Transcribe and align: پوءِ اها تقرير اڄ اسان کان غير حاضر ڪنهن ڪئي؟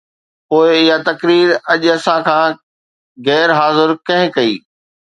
پوءِ 0.47 0.69
اها 0.77 0.95
تقرير 1.09 1.47
اڄ 1.71 1.81
اسان 1.95 2.19
کان 2.27 2.49
غير 3.25 3.49
حاضر 3.59 3.87
ڪنهن 4.05 4.27
ڪئي؟ 4.35 4.53